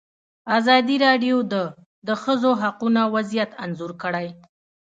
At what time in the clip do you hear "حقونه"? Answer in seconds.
2.61-3.01